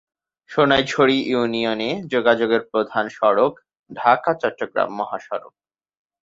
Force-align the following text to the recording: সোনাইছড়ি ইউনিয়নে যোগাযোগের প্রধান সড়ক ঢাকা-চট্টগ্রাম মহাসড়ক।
সোনাইছড়ি 0.49 1.17
ইউনিয়নে 1.27 1.89
যোগাযোগের 2.07 2.61
প্রধান 2.71 3.05
সড়ক 3.09 3.53
ঢাকা-চট্টগ্রাম 3.91 4.89
মহাসড়ক। 4.97 5.53